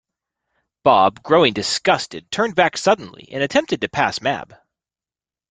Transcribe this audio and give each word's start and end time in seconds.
Bob, 0.83 1.21
growing 1.21 1.53
disgusted, 1.53 2.31
turned 2.31 2.55
back 2.55 2.75
suddenly 2.75 3.29
and 3.31 3.43
attempted 3.43 3.81
to 3.81 3.87
pass 3.87 4.19
Mab. 4.19 4.55